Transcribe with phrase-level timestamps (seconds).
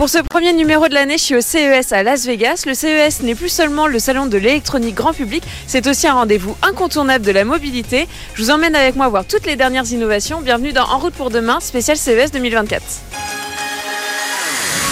[0.00, 2.62] Pour ce premier numéro de l'année, je suis au CES à Las Vegas.
[2.64, 6.56] Le CES n'est plus seulement le salon de l'électronique grand public, c'est aussi un rendez-vous
[6.62, 8.08] incontournable de la mobilité.
[8.32, 10.40] Je vous emmène avec moi voir toutes les dernières innovations.
[10.40, 12.82] Bienvenue dans En route pour demain, spécial CES 2024.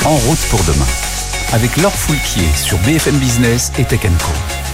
[0.05, 0.87] En route pour demain,
[1.55, 4.68] avec Laure Foulquier sur BFM Business et Tech Co.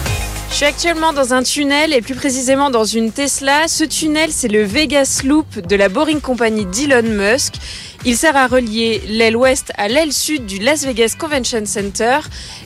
[0.55, 3.67] Je suis actuellement dans un tunnel et plus précisément dans une Tesla.
[3.67, 7.55] Ce tunnel, c'est le Vegas Loop de la Boring Company d'Elon Musk.
[8.05, 12.19] Il sert à relier l'aile ouest à l'aile sud du Las Vegas Convention Center.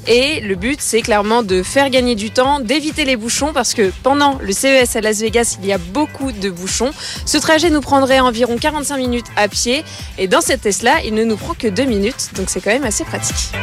[0.06, 3.90] Et le but, c'est clairement de faire gagner du temps, d'éviter les bouchons, parce que
[4.02, 6.90] pendant le CES à Las Vegas, il y a beaucoup de bouchons.
[7.24, 9.82] Ce trajet nous prendrait environ 45 minutes à pied.
[10.18, 12.32] Et dans cette Tesla, il ne nous prend que 2 minutes.
[12.34, 13.54] Donc c'est quand même assez pratique.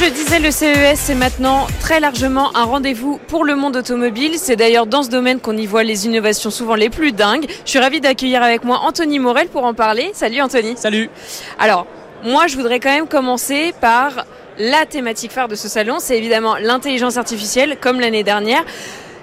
[0.00, 4.38] Je le disais, le CES c'est maintenant très largement un rendez-vous pour le monde automobile.
[4.38, 7.46] C'est d'ailleurs dans ce domaine qu'on y voit les innovations souvent les plus dingues.
[7.66, 10.10] Je suis ravie d'accueillir avec moi Anthony Morel pour en parler.
[10.14, 10.74] Salut Anthony.
[10.78, 11.10] Salut.
[11.58, 11.86] Alors,
[12.24, 14.24] moi je voudrais quand même commencer par
[14.58, 18.64] la thématique phare de ce salon, c'est évidemment l'intelligence artificielle, comme l'année dernière.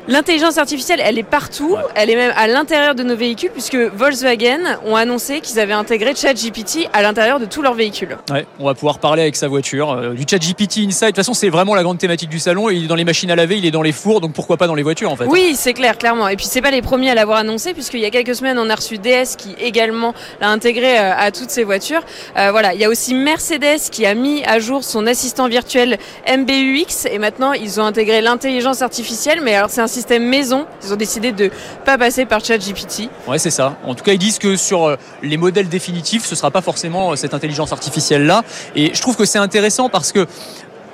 [0.10, 4.80] L'intelligence artificielle, elle est partout, elle est même à l'intérieur de nos véhicules, puisque Volkswagen
[4.86, 8.18] ont annoncé qu'ils avaient intégré ChatGPT à l'intérieur de tous leurs véhicules.
[8.32, 9.92] Ouais, on va pouvoir parler avec sa voiture.
[9.92, 12.70] Euh, du ChatGPT Inside, de toute façon, c'est vraiment la grande thématique du salon.
[12.70, 14.68] Il est dans les machines à laver, il est dans les fours, donc pourquoi pas
[14.68, 16.30] dans les voitures en fait Oui, c'est clair, clairement.
[16.30, 18.70] Et puis c'est pas les premiers à l'avoir annoncé, puisqu'il y a quelques semaines, on
[18.70, 22.02] a reçu DS qui également l'a intégré euh, à toutes ses voitures.
[22.38, 25.98] Euh, voilà, il y a aussi Mercedes qui a mis à jour son assistant virtuel
[26.30, 30.66] MBUX, et maintenant ils ont intégré l'intelligence artificielle, mais alors c'est un système maison.
[30.84, 31.50] Ils ont décidé de
[31.86, 33.10] pas passer par ChatGPT.
[33.28, 33.78] Ouais, c'est ça.
[33.84, 37.12] En tout cas, ils disent que sur euh, les modèles définitifs, ce sera pas forcément
[37.12, 38.44] euh, cette intelligence artificielle là.
[38.76, 40.28] Et je trouve que c'est intéressant parce que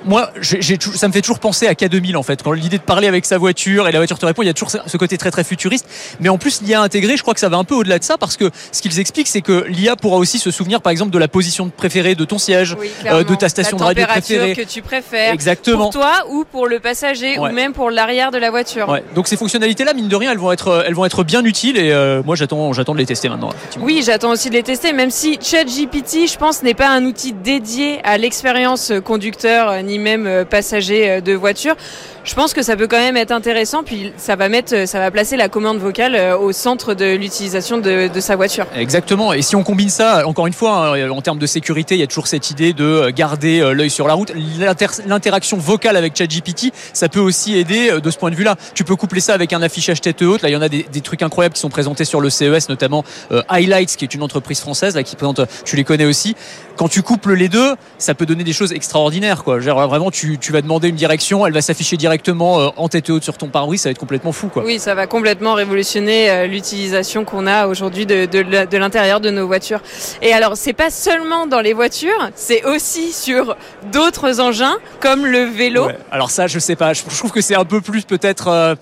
[0.04, 2.42] moi, ça me fait toujours penser à K2000 en fait.
[2.42, 4.54] Quand l'idée de parler avec sa voiture et la voiture te répond, il y a
[4.54, 5.86] toujours ce côté très très futuriste.
[6.20, 8.18] Mais en plus, l'IA intégrée, je crois que ça va un peu au-delà de ça
[8.18, 11.18] parce que ce qu'ils expliquent, c'est que l'IA pourra aussi se souvenir, par exemple, de
[11.18, 12.76] la position préférée de ton siège,
[13.06, 16.66] euh, de ta station de radio préférée, que tu préfères, exactement, pour toi ou pour
[16.66, 17.50] le passager Ouais.
[17.50, 18.88] ou même pour l'arrière de la voiture.
[18.88, 19.02] Ouais.
[19.14, 21.90] Donc ces fonctionnalités-là, mine de rien, elles vont être, elles vont être bien utiles et
[21.92, 23.50] euh, moi j'attends, j'attends de les tester maintenant.
[23.80, 27.32] Oui, j'attends aussi de les tester, même si ChatGPT, je pense, n'est pas un outil
[27.32, 31.76] dédié à l'expérience conducteur euh, même euh, passager euh, de voiture.
[32.24, 35.10] Je pense que ça peut quand même être intéressant, puis ça va mettre, ça va
[35.10, 38.64] placer la commande vocale euh, au centre de l'utilisation de, de sa voiture.
[38.74, 39.34] Exactement.
[39.34, 42.02] Et si on combine ça, encore une fois, hein, en termes de sécurité, il y
[42.02, 44.32] a toujours cette idée de garder euh, l'œil sur la route.
[44.58, 48.56] L'inter- L'interaction vocale avec ChatGPT, ça peut aussi aider euh, de ce point de vue-là.
[48.74, 50.40] Tu peux coupler ça avec un affichage tête haute.
[50.40, 52.70] Là, il y en a des, des trucs incroyables qui sont présentés sur le CES,
[52.70, 55.42] notamment euh, Highlights, qui est une entreprise française là, qui présente.
[55.66, 56.36] Tu les connais aussi.
[56.76, 59.44] Quand tu couples les deux, ça peut donner des choses extraordinaires.
[59.44, 59.60] Quoi.
[59.60, 63.10] Genre, vraiment, tu, tu vas demander une direction, elle va s'afficher directement euh, en tête
[63.10, 63.82] haute sur ton pare-brise.
[63.82, 64.48] Ça va être complètement fou.
[64.48, 64.64] Quoi.
[64.64, 69.20] Oui, ça va complètement révolutionner euh, l'utilisation qu'on a aujourd'hui de, de, la- de l'intérieur
[69.20, 69.80] de nos voitures.
[70.22, 73.56] Et alors, c'est pas seulement dans les voitures, c'est aussi sur
[73.92, 75.86] d'autres engins comme le vélo.
[75.86, 75.98] Ouais.
[76.10, 76.92] Alors ça, je sais pas.
[76.92, 78.74] Je je trouve que c'est un peu plus peut-être, euh,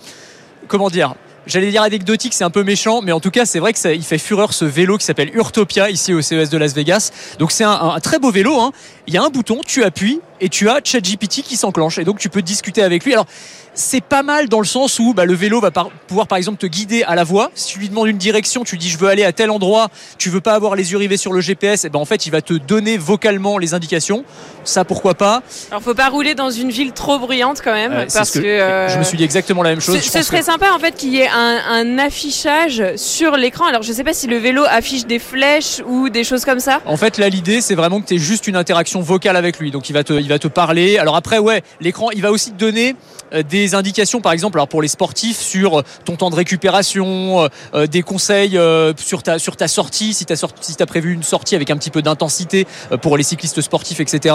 [0.68, 1.14] comment dire?
[1.44, 3.92] J'allais dire anecdotique, c'est un peu méchant, mais en tout cas, c'est vrai que ça,
[3.92, 7.10] il fait fureur ce vélo qui s'appelle Urtopia ici au CES de Las Vegas.
[7.40, 8.60] Donc c'est un, un très beau vélo.
[8.60, 8.70] Hein.
[9.08, 12.18] Il y a un bouton, tu appuies et tu as ChatGPT qui s'enclenche et donc
[12.18, 13.14] tu peux discuter avec lui.
[13.14, 13.26] Alors
[13.74, 16.58] c'est pas mal dans le sens où bah, le vélo va par- pouvoir par exemple
[16.58, 17.50] te guider à la voie.
[17.54, 19.88] Si tu lui demandes une direction, tu dis je veux aller à tel endroit,
[20.18, 22.30] tu veux pas avoir les yeux rivés sur le GPS, et ben en fait il
[22.30, 24.24] va te donner vocalement les indications.
[24.64, 25.42] Ça pourquoi pas?
[25.70, 28.44] Alors, faut pas rouler dans une ville trop bruyante quand même, Euh, parce ce que,
[28.46, 29.98] euh, je me suis dit exactement la même chose.
[30.00, 33.64] ce, serait que- sympa en fait qu'il y ait un, un affichage sur l'écran.
[33.66, 36.80] Alors, je sais pas si le vélo affiche des flèches ou des choses comme ça.
[36.86, 39.70] En fait, là, l'idée, c'est vraiment que tu aies juste une interaction vocale avec lui.
[39.70, 40.98] Donc, il va te, il va te parler.
[40.98, 42.96] Alors après, ouais, l'écran, il va aussi te donner
[43.32, 47.48] euh, des indications, par exemple, alors pour les sportifs, sur euh, ton temps de récupération,
[47.74, 51.12] euh, des conseils euh, sur ta, sur ta sortie, si tu as, si t'as prévu
[51.12, 54.34] une sortie avec un petit peu d'intensité euh, pour les cyclistes sportifs, etc.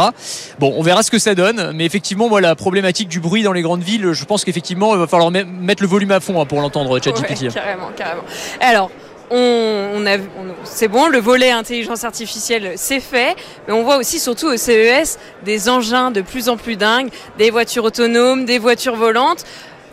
[0.59, 1.71] Bon, on verra ce que ça donne.
[1.73, 4.99] Mais effectivement, moi, la problématique du bruit dans les grandes villes, je pense qu'effectivement, il
[4.99, 7.41] va falloir me- mettre le volume à fond hein, pour l'entendre, ChatGPT.
[7.43, 8.23] Ouais, carrément, carrément.
[8.61, 8.89] Alors,
[9.29, 10.17] on, a,
[10.63, 13.35] c'est bon, le volet intelligence artificielle, c'est fait,
[13.67, 17.49] mais on voit aussi, surtout au CES, des engins de plus en plus dingues, des
[17.49, 19.45] voitures autonomes, des voitures volantes.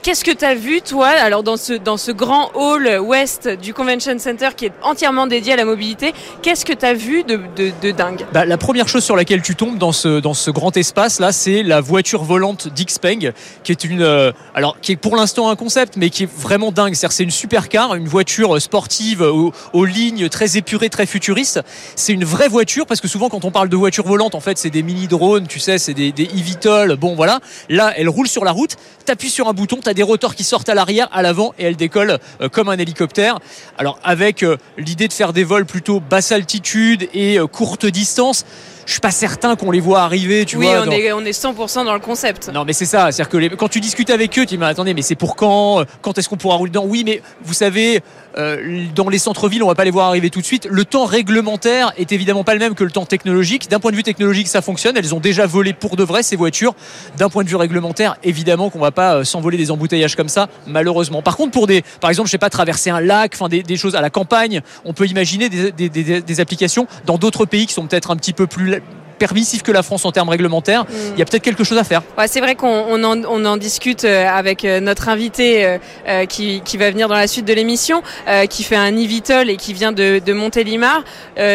[0.05, 3.73] Qu'est-ce que tu as vu, toi, alors dans ce, dans ce grand hall ouest du
[3.73, 6.12] Convention Center qui est entièrement dédié à la mobilité?
[6.43, 8.27] Qu'est-ce que tu as vu de, dingue?
[8.31, 11.62] Bah, La première chose sur laquelle tu tombes dans ce, dans ce grand espace-là, c'est
[11.62, 15.97] la voiture volante d'Xpeng, qui est une, euh, alors, qui est pour l'instant un concept,
[15.97, 16.95] mais qui est vraiment dingue.
[16.95, 21.62] C'est une supercar, une voiture sportive aux, aux, lignes très épurées, très futuristes.
[21.97, 24.59] C'est une vraie voiture, parce que souvent, quand on parle de voiture volante, en fait,
[24.59, 26.97] c'est des mini-drones, tu sais, c'est des, des eVTOL.
[26.97, 27.41] Bon, voilà.
[27.71, 30.69] Là, elle roule sur la route, t'appuies sur un bouton, t'as des rotors qui sortent
[30.69, 33.38] à l'arrière, à l'avant, et elle décolle euh, comme un hélicoptère.
[33.79, 38.44] Alors, avec euh, l'idée de faire des vols plutôt basse altitude et euh, courte distance
[38.86, 40.82] je suis pas certain qu'on les voit arriver, tu oui, vois.
[40.86, 42.50] on, est, on est 100% dans le concept.
[42.52, 43.10] Non, mais c'est ça.
[43.12, 45.81] C'est-à-dire que quand tu discutes avec eux, tu dis, mais attendez, mais c'est pour quand
[45.81, 46.84] euh, Quand est-ce qu'on pourra rouler dedans?
[46.86, 48.02] Oui, mais vous savez,
[48.36, 50.66] euh, dans les centres-villes, on va pas les voir arriver tout de suite.
[50.70, 53.70] Le temps réglementaire est évidemment pas le même que le temps technologique.
[53.70, 54.96] D'un point de vue technologique, ça fonctionne.
[54.96, 56.75] Elles ont déjà volé pour de vrai ces voitures.
[57.16, 60.48] D'un point de vue réglementaire, évidemment qu'on va pas euh, s'envoler des embouteillages comme ça,
[60.66, 61.22] malheureusement.
[61.22, 63.96] Par contre, pour des, par exemple, je sais pas, traverser un lac, enfin des, choses
[63.96, 68.10] à la campagne, on peut imaginer des, des applications dans d'autres pays qui sont peut-être
[68.10, 68.74] un petit peu plus
[69.15, 72.03] permissif que la France en termes réglementaires, il y a peut-être quelque chose à faire.
[72.19, 76.61] Ouais, c'est vrai qu'on en, on en, discute euh, avec euh, notre invité euh, qui,
[76.65, 78.03] qui, va venir dans la suite de l'émission,
[78.50, 81.05] qui fait un e et qui vient de, de Montélimar.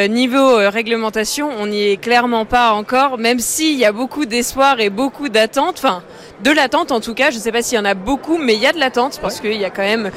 [0.10, 4.89] niveau réglementation, on n'y est clairement pas encore, même s'il y a beaucoup d'espoir et
[4.89, 5.75] beaucoup d'attentes.
[5.77, 6.04] Enfin,
[6.44, 7.31] de l'attente en tout cas.
[7.31, 9.19] Je ne sais pas s'il y en a beaucoup, mais il y a de l'attente
[9.21, 10.12] parce qu'il y a quand même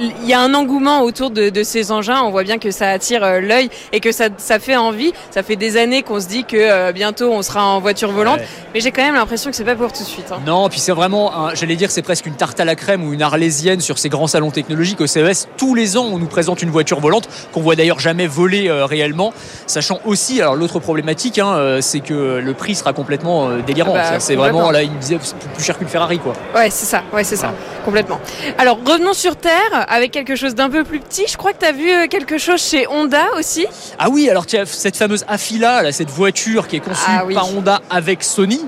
[0.00, 2.22] il y a un engouement autour de, de ces engins.
[2.22, 5.12] On voit bien que ça attire euh, l'œil et que ça, ça, fait envie.
[5.30, 8.40] Ça fait des années qu'on se dit que euh, bientôt on sera en voiture volante,
[8.74, 10.26] mais j'ai quand même l'impression que c'est pas pour tout de suite.
[10.32, 10.40] Hein.
[10.46, 13.22] Non, puis c'est vraiment, j'allais dire, c'est presque une tarte à la crème ou une
[13.22, 15.48] arlésienne sur ces grands salons technologiques au CES.
[15.56, 18.86] Tous les ans, on nous présente une voiture volante qu'on voit d'ailleurs jamais voler euh,
[18.86, 19.32] réellement,
[19.66, 23.94] sachant aussi, alors l'autre problématique, hein, c'est que le prix sera complètement délirant.
[23.96, 25.18] Ah bah, c'est vraiment là, disait
[25.54, 26.32] plus cher qu'une Ferrari, quoi.
[26.54, 27.52] Ouais, c'est ça, ouais, c'est ça,
[27.84, 28.20] complètement.
[28.56, 31.24] Alors, revenons sur Terre avec quelque chose d'un peu plus petit.
[31.28, 33.66] Je crois que tu as vu euh, quelque chose chez Honda aussi.
[33.98, 37.24] Ah oui, alors tu as cette fameuse Afila, là, cette voiture qui est conçue ah
[37.34, 38.64] par Honda avec Sony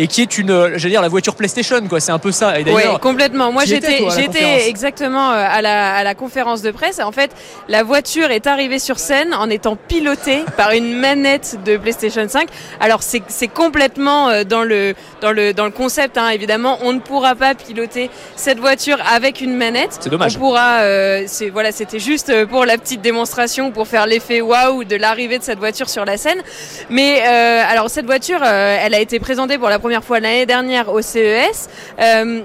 [0.00, 1.98] et qui est une, euh, j'allais dire la voiture PlayStation quoi.
[1.98, 2.54] C'est un peu ça.
[2.64, 3.50] Oui, complètement.
[3.50, 7.00] Moi j'étais, j'étais exactement euh, à la, à la conférence de presse.
[7.00, 7.32] En fait,
[7.68, 12.48] la voiture est arrivée sur scène en étant pilotée par une manette de PlayStation 5.
[12.78, 16.16] Alors c'est, c'est complètement euh, dans le, dans le, dans le concept.
[16.16, 19.98] Hein, évidemment, on ne pourra pas piloter cette voiture avec une manette.
[20.00, 20.36] C'est dommage.
[20.36, 20.78] On pourra,
[21.26, 25.42] c'est voilà, c'était juste pour la petite démonstration, pour faire l'effet waouh de l'arrivée de
[25.42, 26.40] cette voiture sur la scène.
[26.88, 30.92] Mais alors cette voiture, elle a été présentée pour la première première fois l'année dernière
[30.92, 31.66] au CES.
[31.98, 32.42] Euh,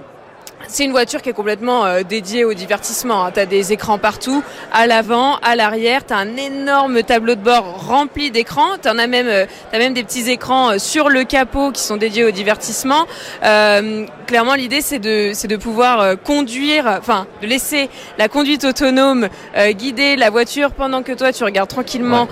[0.68, 3.26] c'est une voiture qui est complètement euh, dédiée au divertissement.
[3.26, 3.32] Hein.
[3.34, 6.06] Tu as des écrans partout, à l'avant, à l'arrière.
[6.06, 8.78] Tu as un énorme tableau de bord rempli d'écrans.
[8.82, 11.98] Tu as même, euh, as même des petits écrans euh, sur le capot qui sont
[11.98, 13.06] dédiés au divertissement.
[13.44, 19.28] Euh, clairement, l'idée, c'est de, c'est de pouvoir conduire, enfin, de laisser la conduite autonome
[19.72, 22.28] guider la voiture pendant que toi, tu regardes tranquillement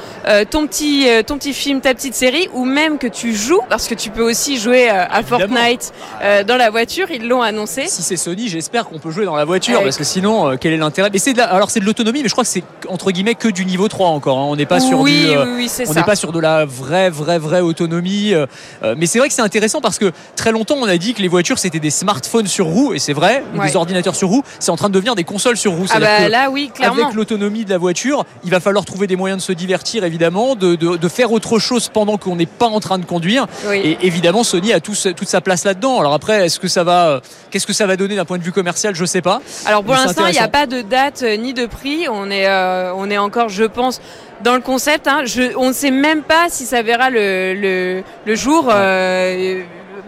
[0.50, 3.94] ton, petit, ton petit film, ta petite série, ou même que tu joues, parce que
[3.94, 5.94] tu peux aussi jouer à Fortnite
[6.48, 7.12] dans la voiture.
[7.12, 7.88] Ils l'ont annoncé.
[7.88, 10.78] Si Sony, j'espère qu'on peut jouer dans la voiture parce que sinon, euh, quel est
[10.78, 11.10] l'intérêt?
[11.12, 13.48] Mais c'est de alors c'est de l'autonomie, mais je crois que c'est entre guillemets que
[13.48, 14.38] du niveau 3 encore.
[14.38, 14.46] Hein.
[14.48, 17.62] On n'est pas sur du, euh, on n'est pas sur de la vraie, vraie, vraie
[17.62, 18.34] autonomie.
[18.34, 18.46] Euh,
[18.96, 21.28] mais c'est vrai que c'est intéressant parce que très longtemps on a dit que les
[21.28, 24.44] voitures c'était des smartphones sur roues et c'est vrai, ou des ordinateurs sur roues.
[24.60, 25.88] C'est en train de devenir des consoles sur roues.
[25.90, 27.04] Ah bah là oui, clairement.
[27.04, 30.56] Avec l'autonomie de la voiture, il va falloir trouver des moyens de se divertir évidemment,
[30.56, 33.48] de, de, faire autre chose pendant qu'on n'est pas en train de conduire.
[33.74, 36.00] Et évidemment Sony a tout, toute sa place là-dedans.
[36.00, 38.52] Alors après, est-ce que ça va, qu'est-ce que ça va donner d'un point de vue
[38.52, 39.42] commercial je sais pas.
[39.66, 42.08] Alors pour l'instant, il n'y a pas de date euh, ni de prix.
[42.10, 44.02] On est, euh, on est encore, je pense,
[44.44, 45.08] dans le concept.
[45.08, 45.24] Hein.
[45.58, 48.70] on ne sait même pas si ça verra le, le, jour.
[48.72, 49.62] Euh,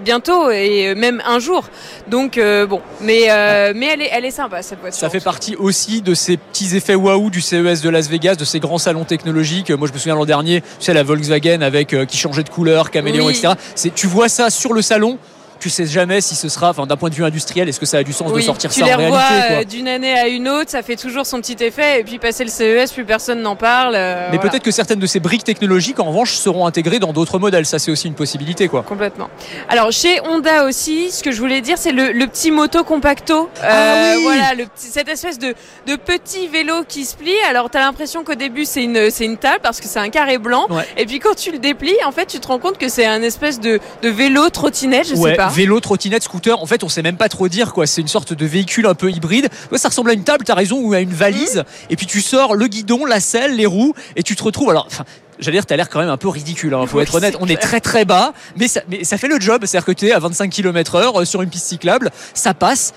[0.03, 1.69] bientôt et même un jour.
[2.09, 3.27] Donc bon, mais
[3.73, 4.99] mais elle est elle est sympa cette voiture.
[4.99, 8.43] Ça fait partie aussi de ces petits effets waouh du CES de Las Vegas, de
[8.43, 9.71] ces grands salons technologiques.
[9.71, 12.91] Moi je me souviens l'an dernier, tu sais la Volkswagen avec qui changeait de couleur,
[12.91, 13.53] caméléon, etc.
[13.75, 15.19] C'est tu vois ça sur le salon
[15.63, 17.99] tu sais jamais si ce sera, enfin d'un point de vue industriel, est-ce que ça
[17.99, 19.17] a du sens de sortir ça en réalité
[19.51, 22.43] euh, d'une année à une autre, ça fait toujours son petit effet, et puis passer
[22.43, 23.93] le CES, plus personne n'en parle.
[23.95, 27.39] Euh, Mais peut-être que certaines de ces briques technologiques, en revanche, seront intégrées dans d'autres
[27.39, 27.65] modèles.
[27.65, 28.83] Ça, c'est aussi une possibilité, quoi.
[28.83, 29.29] Complètement.
[29.69, 33.49] Alors chez Honda aussi, ce que je voulais dire, c'est le, petit moto compacto.
[33.63, 35.55] Euh, ah voilà, le cette espèce de,
[35.87, 37.31] de petit vélo qui se plie.
[37.49, 40.09] Alors tu as l'impression qu'au début c'est une c'est une table parce que c'est un
[40.09, 40.67] carré blanc,
[40.97, 43.21] et puis quand tu le déplies, en fait, tu te rends compte que c'est un
[43.21, 46.61] espèce de, de vélo trottinette, je sais pas vélo, trottinette, scooter.
[46.61, 47.85] En fait, on sait même pas trop dire quoi.
[47.85, 49.49] C'est une sorte de véhicule un peu hybride.
[49.75, 51.57] ça ressemble à une table, t'as raison, ou à une valise.
[51.57, 51.91] Mmh.
[51.91, 54.71] Et puis tu sors le guidon, la selle, les roues, et tu te retrouves.
[54.71, 55.05] Alors, enfin,
[55.39, 57.37] j'allais dire, t'as l'air quand même un peu ridicule, hein, faut être honnête.
[57.39, 59.63] on est très très bas, mais ça, mais ça fait le job.
[59.65, 62.93] C'est-à-dire que tu es à 25 km heure euh, sur une piste cyclable, ça passe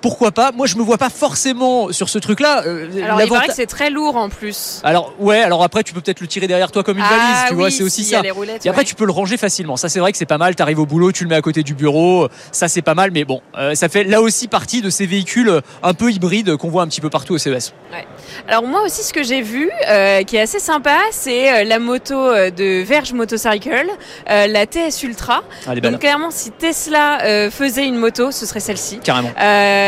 [0.00, 2.62] pourquoi pas Moi, je me vois pas forcément sur ce truc-là.
[2.66, 4.80] euh, Alors il paraît que c'est très lourd en plus.
[4.84, 7.44] alors ouais, alors après tu peux peut-être le tirer derrière toi comme une valise, ah,
[7.48, 8.22] tu oui, vois, c'est aussi ça.
[8.64, 9.76] Et après, tu peux le ranger facilement.
[9.76, 10.54] Ça, c'est vrai que c'est pas mal.
[10.56, 12.28] Tu arrives au boulot, tu le mets à côté du bureau.
[12.52, 13.10] Ça, c'est pas mal.
[13.12, 16.56] Mais bon, euh, ça fait là aussi partie de ces véhicules euh, un peu hybrides
[16.56, 17.72] qu'on voit un petit peu partout au CES.
[18.48, 22.14] Alors moi aussi ce que j'ai vu euh, qui est assez sympa c'est la moto
[22.14, 23.86] de Verge Motorcycle,
[24.28, 25.42] la TS Ultra.
[25.66, 25.80] Belle.
[25.80, 28.98] Donc clairement si Tesla faisait une moto ce serait celle-ci.
[29.00, 29.30] Carrément.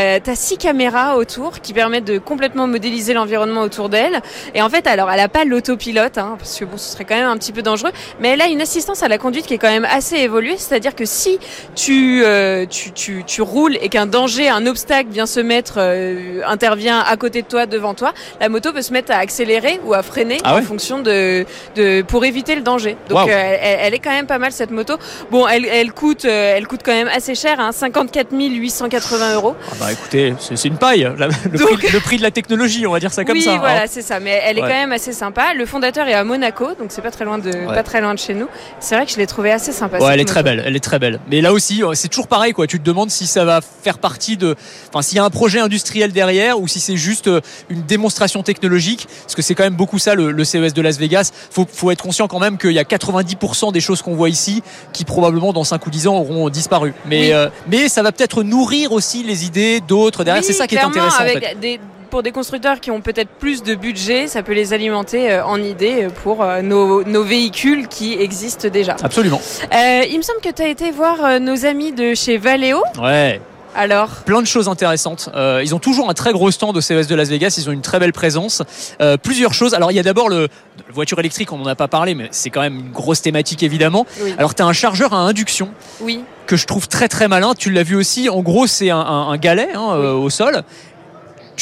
[0.02, 4.21] Euh, T'as six caméras autour qui permettent de complètement modéliser l'environnement autour d'elle.
[4.54, 7.14] Et en fait, alors, elle a pas l'autopilote, hein, parce que bon, ce serait quand
[7.14, 7.90] même un petit peu dangereux,
[8.21, 10.56] mais elle a une assistance à la conduite qui est quand même assez évoluée.
[10.59, 11.38] C'est-à-dire que si
[11.75, 16.40] tu, euh, tu, tu, tu roules et qu'un danger, un obstacle vient se mettre, euh,
[16.47, 19.94] intervient à côté de toi, devant toi, la moto peut se mettre à accélérer ou
[19.94, 21.44] à freiner Ah ouais en fonction de,
[21.76, 22.97] de, pour éviter le danger.
[23.09, 24.94] Donc, euh, elle, elle est quand même pas mal cette moto.
[25.30, 29.54] Bon, elle, elle coûte, elle coûte quand même assez cher, hein, 54 880 euros.
[29.71, 31.03] Ah bah écoutez, c'est une paille.
[31.19, 33.43] La- le, Donc- prix, le prix de la technologie, on va dire ça comme oui,
[33.43, 33.55] ça.
[33.55, 33.59] hein.
[33.59, 34.21] voilà, c'est ça.
[34.21, 34.69] Mais elle est Ouais.
[34.69, 35.55] quand même assez sympa.
[35.55, 38.19] Le fondateur est à Monaco, donc c'est pas très loin de, pas très loin de
[38.19, 38.47] chez nous.
[38.81, 39.99] C'est vrai que je l'ai trouvé assez sympa.
[39.99, 41.21] Ouais, elle est très belle, elle est très belle.
[41.31, 42.67] Mais là aussi, euh, c'est toujours pareil, quoi.
[42.67, 44.55] Tu te demandes si ça va faire partie de,
[44.89, 48.43] enfin, s'il y a un projet industriel derrière ou si c'est juste euh, une démonstration
[48.43, 51.31] technologique, parce que c'est quand même beaucoup ça le, le CES de Las Vegas.
[51.51, 54.63] Faut, faut être conscient quand même qu'il y a 90% des choses qu'on voit ici
[54.93, 56.95] qui probablement dans 5 ou 10 ans auront disparu.
[57.07, 57.33] Mais, Oui.
[57.33, 60.43] euh, mais ça va peut-être nourrir aussi les idées d'autres derrière.
[60.43, 61.19] Oui, c'est ça qui est intéressant.
[61.19, 61.55] en avec fait.
[61.61, 65.47] des- pour des constructeurs qui ont peut-être plus de budget, ça peut les alimenter euh,
[65.47, 68.97] en idées pour euh, nos, nos véhicules qui existent déjà.
[69.03, 69.41] Absolument.
[69.73, 72.83] Euh, il me semble que tu as été voir euh, nos amis de chez Valeo.
[73.03, 73.41] Ouais.
[73.75, 75.31] Alors, plein de choses intéressantes.
[75.35, 77.55] Euh, ils ont toujours un très gros stand au CES de Las Vegas.
[77.57, 78.62] Ils ont une très belle présence.
[79.00, 79.73] Euh, plusieurs choses.
[79.75, 80.49] Alors il y a d'abord le
[80.88, 81.52] la voiture électrique.
[81.52, 84.07] On n'en a pas parlé, mais c'est quand même une grosse thématique évidemment.
[84.23, 84.35] oui.
[84.38, 86.21] Alors tu as un chargeur à induction oui.
[86.47, 87.55] que je trouve très très malin.
[87.57, 88.29] Tu l'as vu aussi.
[88.29, 90.62] En gros, c'est un, un- un galet hein, euh, au sol.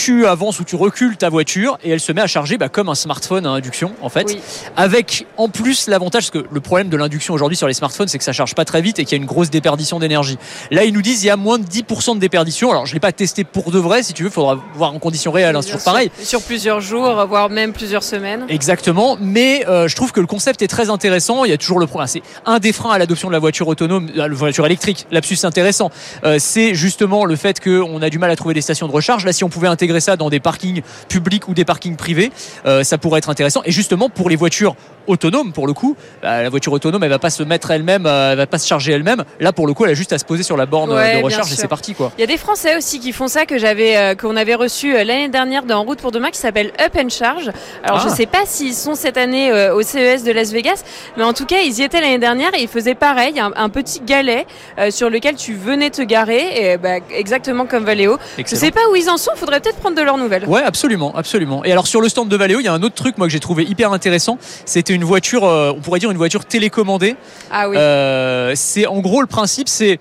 [0.02, 2.88] Tu avances ou tu recules ta voiture et elle se met à charger bah, comme
[2.88, 4.40] un smartphone à induction en fait Oui.
[4.74, 8.16] avec en plus l'avantage, parce que le problème de l'induction aujourd'hui sur les smartphones, c'est
[8.16, 10.38] que ça charge pas très vite et qu'il y a une grosse déperdition d'énergie.
[10.70, 12.70] Là, ils nous disent il y a moins de 10% de déperdition.
[12.70, 15.32] Alors, je l'ai pas testé pour de vrai, si tu veux, faudra voir en conditions
[15.32, 16.10] réelles, hein, c'est toujours pareil.
[16.22, 18.46] Sur plusieurs jours, voire même plusieurs semaines.
[18.48, 21.44] Exactement, mais euh, je trouve que le concept est très intéressant.
[21.44, 23.68] Il y a toujours le problème, c'est un des freins à l'adoption de la voiture
[23.68, 25.06] autonome, de la voiture électrique.
[25.10, 25.90] Lapsus intéressant,
[26.24, 29.26] Euh, c'est justement le fait qu'on a du mal à trouver des stations de recharge.
[29.26, 32.30] Là, si on pouvait intégrer ça dans des parkings publics ou des parkings privés,
[32.66, 33.62] euh, ça pourrait être intéressant.
[33.64, 34.76] Et justement pour les voitures
[35.08, 38.32] autonomes, pour le coup, bah, la voiture autonome, elle va pas se mettre elle-même, euh,
[38.32, 39.24] elle va pas se charger elle-même.
[39.40, 41.18] Là, pour le coup, elle a juste à se poser sur la borne euh, Ouais,
[41.18, 42.12] de recharge et c'est parti, quoi.
[42.16, 44.92] Il y a des Français aussi qui font ça que j'avais euh, qu'on avait reçu
[44.92, 47.50] l'année dernière dans En route pour demain qui s'appelle Up and Charge.
[47.82, 48.08] Alors Ah.
[48.08, 50.82] je sais pas s'ils sont cette année euh, au CES de Las Vegas,
[51.16, 53.68] mais en tout cas ils y étaient l'année dernière et ils faisaient pareil, un, un
[53.70, 54.46] petit galet
[54.90, 58.18] sur lequel tu venais te garer, et, bah, exactement comme Valeo.
[58.36, 58.60] Je Excellent.
[58.60, 60.46] sais pas où ils en sont, faudrait peut-être prendre de leurs nouvelles.
[60.46, 61.64] Ouais, absolument, absolument.
[61.64, 63.32] Et alors sur le stand de Valeo, il y a un autre truc moi que
[63.32, 64.38] j'ai trouvé hyper intéressant.
[64.64, 67.16] C'était une voiture, euh, on pourrait dire une voiture télécommandée.
[67.50, 67.76] Ah oui.
[67.76, 69.98] Euh, c'est en gros le principe, c'est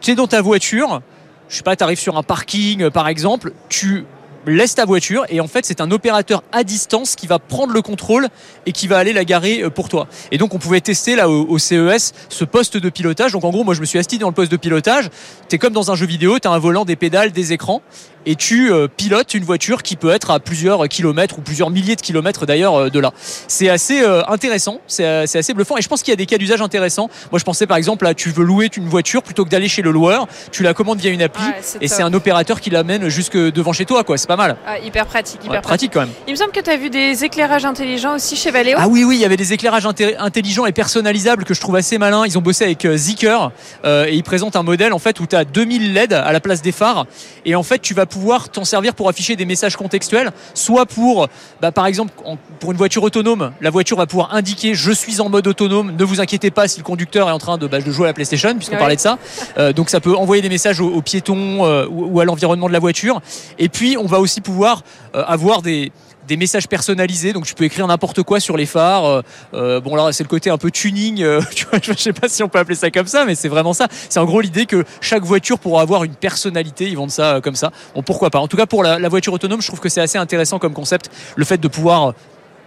[0.00, 1.00] tu es dans ta voiture,
[1.48, 4.04] je sais pas, tu arrives sur un parking euh, par exemple, tu
[4.46, 7.82] laisses ta voiture et en fait c'est un opérateur à distance qui va prendre le
[7.82, 8.28] contrôle
[8.64, 10.06] et qui va aller la garer pour toi.
[10.32, 13.32] Et donc on pouvait tester là au, au CES ce poste de pilotage.
[13.32, 15.10] Donc en gros moi je me suis assis dans le poste de pilotage.
[15.50, 17.82] Tu es comme dans un jeu vidéo, tu as un volant, des pédales, des écrans
[18.26, 21.96] et tu euh, pilotes une voiture qui peut être à plusieurs kilomètres ou plusieurs milliers
[21.96, 23.12] de kilomètres d'ailleurs euh, de là.
[23.48, 26.38] C'est assez euh, intéressant, c'est assez bluffant et je pense qu'il y a des cas
[26.38, 27.08] d'usage intéressants.
[27.32, 29.82] Moi je pensais par exemple là tu veux louer une voiture plutôt que d'aller chez
[29.82, 33.08] le loueur, tu la commandes via une appli Ouais, et c'est un opérateur qui l'amène
[33.08, 34.56] jusque devant chez toi quoi, c'est pas mal.
[34.66, 35.90] Ah, hyper pratique, hyper Ouais, pratique.
[35.90, 36.10] pratique quand même.
[36.26, 38.76] Il me semble que tu as vu des éclairages intelligents aussi chez Valeo.
[38.76, 41.96] Ah oui, oui, il y avait des éclairages intelligents et personnalisables que je trouve assez
[41.98, 42.26] malins.
[42.26, 43.50] Ils ont bossé avec Zeekr
[43.84, 46.60] et ils présentent un modèle en fait où tu as 2000 LED à la place
[46.62, 47.06] des phares
[47.44, 51.28] et en fait tu vas pouvoir t'en servir pour afficher des messages contextuels, soit pour,
[51.62, 55.20] bah, par exemple, en- pour une voiture autonome, la voiture va pouvoir indiquer je suis
[55.20, 57.80] en mode autonome, ne vous inquiétez pas si le conducteur est en train de, bah,
[57.80, 58.78] de jouer à la PlayStation puisqu'on Ouais.
[58.80, 59.18] parlait de ça.
[59.56, 62.68] Euh, donc ça peut envoyer des messages aux, aux piétons euh, ou, ou à l'environnement
[62.68, 63.22] de la voiture.
[63.58, 64.82] Et puis on va aussi pouvoir
[65.14, 65.92] euh, avoir des
[66.30, 69.04] des messages personnalisés, donc tu peux écrire n'importe quoi sur les phares.
[69.04, 69.22] Euh,
[69.52, 72.28] euh, bon là c'est le côté un peu tuning, euh, tu vois, je sais pas
[72.28, 73.88] si on peut appeler ça comme ça, mais c'est vraiment ça.
[74.08, 77.40] C'est en gros l'idée que chaque voiture pourra avoir une personnalité, ils vendent ça euh,
[77.40, 77.72] comme ça.
[77.96, 78.38] Bon pourquoi pas.
[78.38, 80.72] En tout cas pour la, la voiture autonome, je trouve que c'est assez intéressant comme
[80.72, 82.14] concept, le fait de pouvoir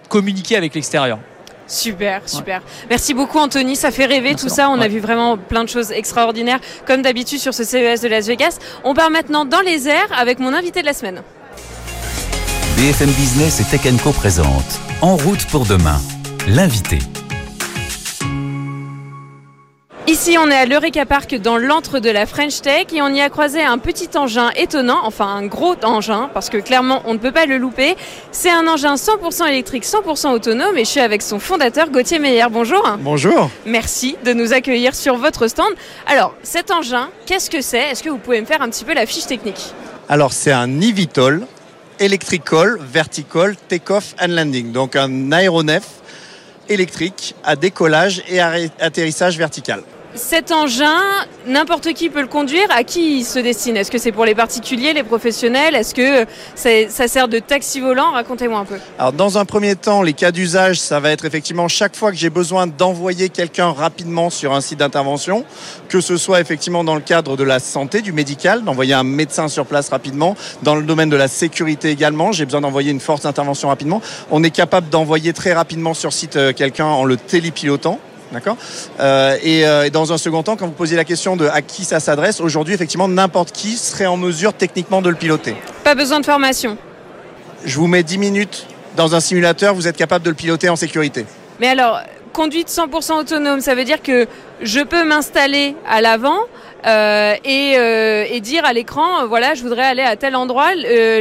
[0.10, 1.20] communiquer avec l'extérieur.
[1.66, 2.62] Super, super.
[2.90, 4.70] Merci beaucoup Anthony, ça fait rêver tout ça.
[4.70, 8.28] On a vu vraiment plein de choses extraordinaires, comme d'habitude sur ce CES de Las
[8.28, 8.58] Vegas.
[8.84, 11.24] On part maintenant dans les airs avec mon invité de la semaine.
[12.78, 16.02] BFM Business et Tech Co présente En route pour demain.
[16.48, 16.98] L'invité.
[20.08, 23.22] Ici, on est à l'Eureka Park dans l'antre de la French Tech et on y
[23.22, 27.20] a croisé un petit engin étonnant, enfin un gros engin, parce que clairement, on ne
[27.20, 27.96] peut pas le louper.
[28.32, 32.48] C'est un engin 100% électrique, 100% autonome et je suis avec son fondateur, Gauthier Meyer.
[32.50, 32.84] Bonjour.
[33.02, 33.52] Bonjour.
[33.68, 35.72] Merci de nous accueillir sur votre stand.
[36.08, 37.92] Alors, cet engin, qu'est-ce que c'est?
[37.92, 39.74] Est-ce que vous pouvez me faire un petit peu la fiche technique?
[40.10, 41.46] Alors, c'est un eVTOL,
[42.00, 45.84] Electrical Vertical Takeoff and Landing, donc un aéronef
[46.70, 49.84] électrique à décollage et atterrissage vertical.
[50.16, 51.00] Cet engin,
[51.48, 52.68] n'importe qui peut le conduire.
[52.70, 53.76] À qui il se destine?
[53.76, 55.74] Est-ce que c'est pour les particuliers, les professionnels?
[55.74, 58.12] Est-ce que ça sert de taxi volant?
[58.12, 58.76] Racontez-moi un peu.
[59.00, 62.18] Alors, dans un premier temps, les cas d'usage, ça va être effectivement chaque fois que
[62.18, 65.46] j'ai besoin d'envoyer quelqu'un rapidement sur un site d'intervention,
[65.90, 69.48] que ce soit effectivement dans le cadre de la santé, du médical, d'envoyer un médecin
[69.48, 73.22] sur place rapidement, dans le domaine de la sécurité également, j'ai besoin d'envoyer une force
[73.22, 74.02] d'intervention rapidement.
[74.30, 78.00] On est capable d'envoyer très rapidement sur site euh, quelqu'un en le télépilotant.
[78.34, 78.58] D'accord
[79.00, 81.86] euh, euh, et, dans un second temps, quand vous posez la question de à qui
[81.86, 85.56] ça s'adresse, aujourd'hui, effectivement, n'importe qui serait en mesure techniquement de le piloter.
[85.84, 86.78] Pas besoin de formation.
[87.64, 90.76] Je vous mets 10 minutes dans un simulateur, vous êtes capable de le piloter en
[90.76, 91.26] sécurité.
[91.60, 92.00] Mais alors,
[92.34, 94.28] conduite 100% autonome, ça veut dire que
[94.62, 96.40] je peux m'installer à l'avant
[96.86, 100.72] euh, et, dire à l'écran, voilà, je voudrais aller à tel endroit,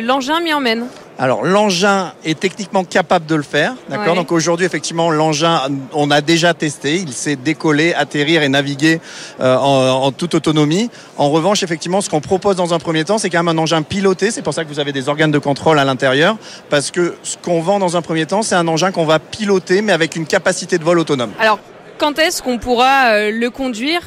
[0.03, 0.87] l'engin m'y emmène.
[1.23, 4.17] Alors l'engin est techniquement capable de le faire, d'accord.
[4.17, 5.61] Donc aujourd'hui effectivement l'engin
[5.93, 9.01] on a déjà testé, il sait décoller, atterrir et naviguer
[9.39, 10.91] euh, en, toute autonomie.
[11.19, 13.83] En revanche effectivement ce qu'on propose dans un premier temps c'est quand même un engin
[13.83, 16.39] piloté, c'est pour ça que vous avez des organes de contrôle à l'intérieur,
[16.71, 19.81] parce que ce qu'on vend dans un premier temps c'est un engin qu'on va piloter
[19.81, 21.31] mais avec une capacité de vol autonome.
[21.39, 21.61] Alors
[21.99, 24.03] quand est-ce qu'on pourra euh, le conduire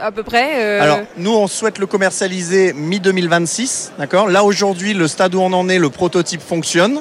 [0.00, 3.90] à peu près euh, Alors, nous, on souhaite le commercialiser mi-2026.
[3.98, 4.28] D'accord?
[4.28, 7.00] Là, aujourd'hui, le stade où on en est, le prototype fonctionne.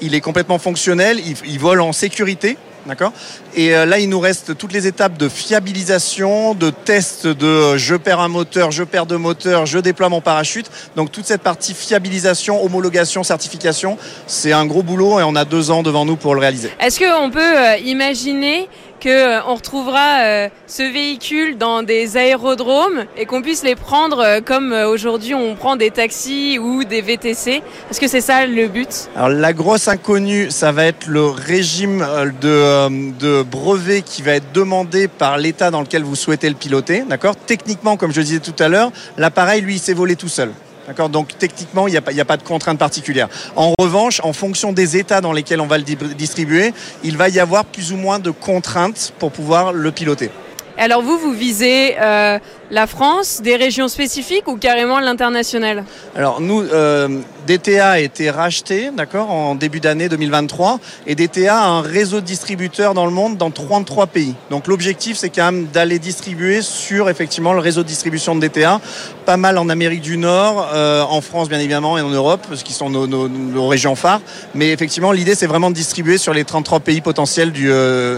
[0.00, 1.20] Il est complètement fonctionnel.
[1.44, 2.56] Il, vole en sécurité.
[2.84, 3.12] D'accord?
[3.54, 7.78] Et euh, là, il nous reste toutes les étapes de fiabilisation, de test de euh,
[7.78, 10.68] je perds un moteur, je perds deux moteurs, je déploie mon parachute.
[10.96, 15.70] Donc, toute cette partie fiabilisation, homologation, certification, c'est un gros boulot et on a deux
[15.70, 16.72] ans devant nous pour le réaliser.
[16.80, 18.68] Est-ce qu'on peut imaginer
[19.02, 24.40] qu'on euh, retrouvera euh, ce véhicule dans des aérodromes et qu'on puisse les prendre euh,
[24.40, 27.62] comme aujourd'hui on prend des taxis ou des VTC.
[27.90, 29.08] Est-ce que c'est ça le but?
[29.16, 32.06] Alors la grosse inconnue, ça va être le régime
[32.40, 37.02] de, brevet qui va être demandé par l'État dans lequel vous souhaitez le piloter.
[37.08, 37.34] D'accord?
[37.34, 40.52] Techniquement, comme je disais tout à l'heure, l'appareil lui s'est volé tout seul.
[40.86, 43.28] D'accord Donc techniquement, il n'y a, pas de contrainte particulière.
[43.54, 46.72] En revanche, en fonction des états dans lesquels on va le distribuer,
[47.04, 50.30] il va y avoir plus ou moins de contraintes pour pouvoir le piloter.
[50.78, 52.38] Alors vous, vous visez euh,
[52.70, 55.84] la France, des régions spécifiques ou carrément l'international?
[56.16, 61.66] Alors nous, euh, DTA a été racheté, d'accord, en début d'année 2023, et DTA a
[61.66, 64.34] un réseau de distributeurs dans le monde, dans 33 pays.
[64.50, 68.80] Donc l'objectif, c'est quand même d'aller distribuer sur effectivement le réseau de distribution de DTA,
[69.26, 72.64] pas mal en Amérique du Nord, euh, en France bien évidemment et en Europe, ce
[72.64, 74.20] qui sont nos, régions phares.
[74.54, 77.70] Mais effectivement, l'idée, c'est vraiment de distribuer sur les 33 pays potentiels du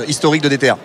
[0.07, 0.79] historique de DTA.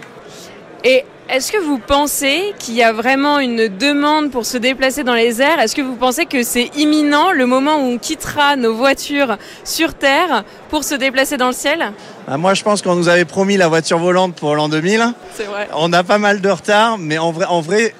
[0.83, 5.13] Et est-ce que vous pensez qu'il y a vraiment une demande pour se déplacer dans
[5.13, 5.59] les airs?
[5.59, 9.93] Est-ce que vous pensez que c'est imminent le moment où on quittera nos voitures sur
[9.93, 11.93] Terre pour se déplacer dans le ciel?
[12.27, 15.13] Bah, Moi, je pense qu'on nous avait promis la voiture volante pour l'an 2000.
[15.35, 15.69] C'est vrai.
[15.75, 17.93] On a pas mal de retard, mais en vrai, en vrai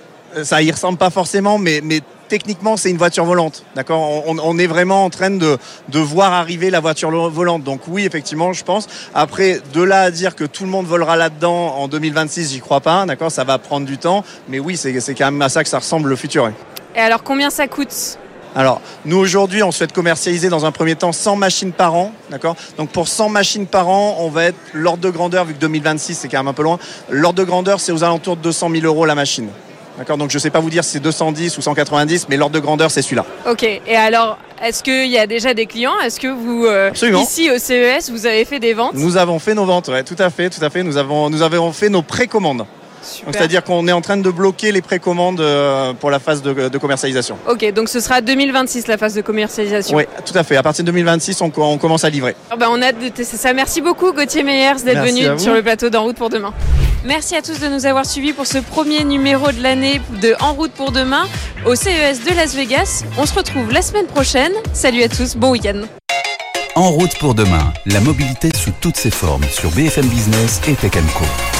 [0.43, 3.65] ça y ressemble pas forcément, mais, mais techniquement, c'est une voiture volante.
[3.75, 4.23] D'accord?
[4.27, 5.57] On, est vraiment en train de,
[5.93, 7.63] voir arriver la voiture volante.
[7.63, 8.87] Donc oui, effectivement, je pense.
[9.13, 12.79] Après, de là à dire que tout le monde volera là-dedans en 2026, j'y crois
[12.79, 13.05] pas.
[13.05, 13.31] D'accord?
[13.31, 14.23] Ça va prendre du temps.
[14.47, 16.49] Mais oui, c'est quand même à ça que ça ressemble le futur.
[16.95, 18.17] Et alors, combien ça coûte?
[18.55, 22.55] Alors, nous aujourd'hui, on souhaite commercialiser dans un premier temps 100 machines par an, d'accord?
[22.77, 26.15] Donc pour 100 machines par an, on va être l'ordre de grandeur, vu que 2026
[26.15, 26.79] c'est quand même un peu loin,
[27.11, 29.49] l'ordre de grandeur c'est aux alentours de 200 000 euros la machine.
[29.99, 32.55] D'accord Donc je ne sais pas vous dire si c'est 210 ou 190, mais l'ordre
[32.55, 33.25] de grandeur, c'est celui-là.
[33.45, 33.63] Ok.
[33.63, 35.99] Et alors, est-ce qu'il y a déjà des clients?
[35.99, 36.89] Est-ce que vous, euh,
[37.21, 38.93] ici au CES, vous avez fait des ventes?
[38.93, 40.83] Nous avons fait nos ventes, ouais, tout à fait, tout à fait.
[40.83, 42.65] Nous avons, nous avons fait nos précommandes.
[43.01, 47.37] C'est-à-dire qu'on est en train de bloquer les précommandes euh, pour la phase de, commercialisation.
[47.49, 49.97] Ok, donc ce sera 2026 la phase de commercialisation.
[49.97, 50.55] Oui, tout à fait.
[50.57, 52.35] À partir de 2026, on, commence à livrer.
[52.49, 53.53] Ah bah, on a hâte de tester ça.
[53.53, 56.53] Merci beaucoup Gauthier Meyers d'être venu sur le plateau d'En route pour demain.
[57.05, 60.53] Merci à tous de nous avoir suivis pour ce premier numéro de l'année de En
[60.53, 61.27] route pour demain
[61.65, 63.03] au CES de Las Vegas.
[63.17, 64.51] On se retrouve la semaine prochaine.
[64.73, 65.81] Salut à tous, bon week-end.
[66.75, 70.91] En route pour demain, la mobilité sous toutes ses formes sur BFM Business et Tech
[70.91, 71.58] Co.